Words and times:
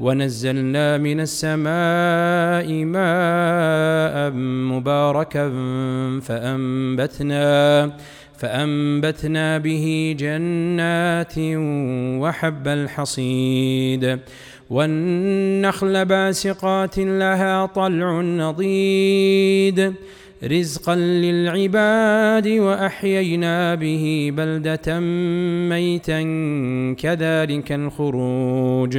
ونزلنا 0.00 0.98
من 0.98 1.20
السماء 1.20 2.84
ماء 2.84 4.30
مباركا 4.72 5.48
فأنبتنا 6.20 7.92
فأنبتنا 8.36 9.58
به 9.58 10.16
جنات 10.18 11.34
وحب 12.20 12.68
الحصيد. 12.68 14.18
والنخل 14.70 16.04
باسقات 16.04 16.98
لها 16.98 17.66
طلع 17.66 18.20
نضيد. 18.20 19.94
رزقا 20.44 20.96
للعباد 20.96 22.48
وأحيينا 22.48 23.74
به 23.74 24.32
بلدة 24.36 25.00
ميتا 25.68 26.20
كذلك 26.98 27.72
الخروج. 27.72 28.98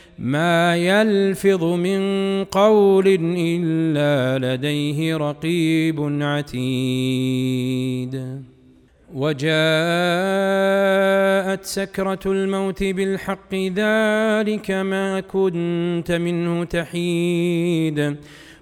ما 0.21 0.77
يلفظ 0.77 1.63
من 1.63 2.01
قول 2.43 3.07
إلا 3.37 4.55
لديه 4.55 5.17
رقيب 5.17 6.19
عتيد. 6.21 6.61
وجاءت 9.13 9.51
سكرة 11.65 12.19
الموت 12.25 12.83
بالحق 12.83 13.55
ذلك 13.55 14.71
ما 14.71 15.19
كنت 15.19 16.11
منه 16.11 16.63
تحيد. 16.63 18.15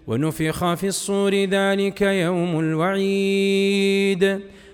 ونفخ 0.08 0.74
في 0.74 0.88
الصور 0.88 1.36
ذلك 1.36 2.02
يوم 2.02 2.60
الوعيد. 2.60 4.40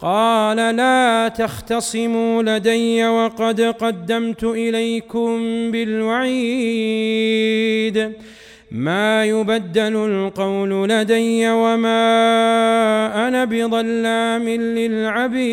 قال 0.00 0.56
لا 0.76 1.28
تختصموا 1.28 2.42
لدي 2.42 3.06
وقد 3.06 3.60
قدمت 3.60 4.44
إليكم 4.44 5.38
بالوعيد. 5.70 6.98
ما 8.70 9.24
يبدل 9.24 9.96
القول 9.96 10.88
لدي 10.88 11.50
وما 11.50 11.98
أنا 13.28 13.44
بظلام 13.44 14.48
للعبيد. 14.48 15.48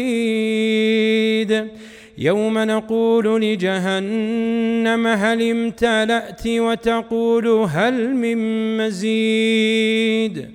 يوم 2.18 2.60
نقول 2.60 3.42
لجهنم 3.42 5.08
هل 5.08 5.50
امتلأت 5.50 6.48
وتقول 6.48 7.48
هل 7.48 8.16
من 8.16 8.38
مزيد. 8.78 10.55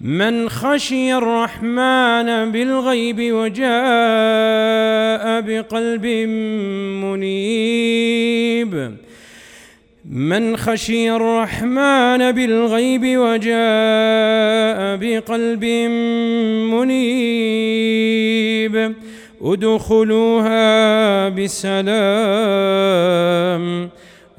من 0.00 0.48
خشي 0.48 1.14
الرحمن 1.14 2.52
بالغيب 2.52 3.16
وجاء 3.20 3.64
بقلب 5.40 6.06
منيب. 7.04 8.94
من 10.10 10.56
خشي 10.56 11.10
الرحمن 11.10 12.32
بالغيب 12.32 13.18
وجاء 13.18 14.96
بقلب 14.96 15.64
منيب. 16.74 17.94
ادخلوها 19.42 21.28
بسلام. 21.28 21.94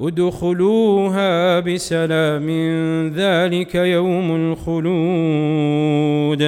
ادخلوها 0.00 1.60
بسلام 1.60 2.50
ذلك 3.16 3.74
يوم 3.74 4.52
الخلود. 4.52 6.42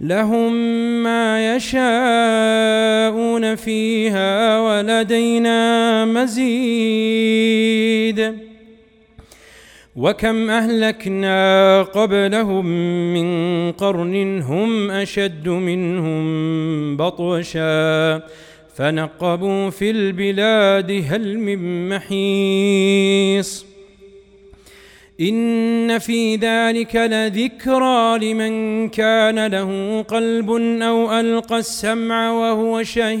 لهم 0.00 0.52
ما 1.02 1.56
يشاءون 1.56 3.54
فيها 3.54 4.60
ولدينا 4.60 6.04
مزيد. 6.04 7.40
وكم 9.96 10.50
أهلكنا 10.50 11.82
قبلهم 11.82 12.66
من 13.14 13.72
قرن 13.72 14.42
هم 14.42 14.90
أشد 14.90 15.48
منهم 15.48 16.96
بطشا. 16.96 18.22
فنقبوا 18.74 19.70
في 19.70 19.90
البلاد 19.90 21.04
هل 21.08 21.38
من 21.38 21.88
محيص. 21.88 23.66
إن 25.20 25.98
في 25.98 26.36
ذلك 26.36 26.96
لذكرى 26.96 28.18
لمن 28.18 28.88
كان 28.88 29.46
له 29.46 30.02
قلب 30.02 30.50
أو 30.82 31.20
ألقى 31.20 31.58
السمع 31.58 32.32
وهو 32.32 32.82
شهيد. 32.82 33.20